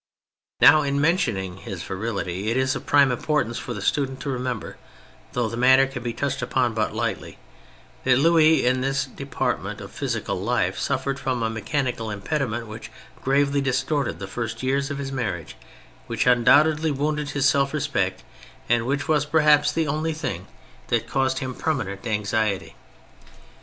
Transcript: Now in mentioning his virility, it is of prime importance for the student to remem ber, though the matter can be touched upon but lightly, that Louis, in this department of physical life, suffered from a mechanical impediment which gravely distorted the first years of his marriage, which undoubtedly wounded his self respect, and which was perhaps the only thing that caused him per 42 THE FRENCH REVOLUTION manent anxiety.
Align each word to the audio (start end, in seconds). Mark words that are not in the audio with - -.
Now 0.61 0.81
in 0.81 0.99
mentioning 0.99 1.57
his 1.57 1.83
virility, 1.83 2.49
it 2.49 2.57
is 2.57 2.75
of 2.75 2.87
prime 2.87 3.11
importance 3.11 3.59
for 3.59 3.75
the 3.75 3.83
student 3.83 4.19
to 4.21 4.29
remem 4.29 4.59
ber, 4.61 4.77
though 5.33 5.47
the 5.47 5.55
matter 5.55 5.85
can 5.85 6.01
be 6.01 6.11
touched 6.11 6.41
upon 6.41 6.73
but 6.73 6.95
lightly, 6.95 7.37
that 8.03 8.17
Louis, 8.17 8.65
in 8.65 8.81
this 8.81 9.05
department 9.05 9.79
of 9.79 9.91
physical 9.91 10.41
life, 10.41 10.79
suffered 10.79 11.19
from 11.19 11.43
a 11.43 11.51
mechanical 11.51 12.09
impediment 12.09 12.65
which 12.65 12.89
gravely 13.21 13.61
distorted 13.61 14.17
the 14.17 14.25
first 14.25 14.63
years 14.63 14.89
of 14.89 14.97
his 14.97 15.11
marriage, 15.11 15.55
which 16.07 16.25
undoubtedly 16.25 16.89
wounded 16.89 17.29
his 17.29 17.47
self 17.47 17.71
respect, 17.71 18.23
and 18.67 18.87
which 18.87 19.07
was 19.07 19.23
perhaps 19.23 19.71
the 19.71 19.85
only 19.87 20.13
thing 20.13 20.47
that 20.87 21.07
caused 21.07 21.37
him 21.37 21.53
per 21.53 21.59
42 21.59 21.59
THE 21.59 21.59
FRENCH 21.59 21.67
REVOLUTION 21.93 22.11
manent 22.11 22.17
anxiety. 22.19 22.75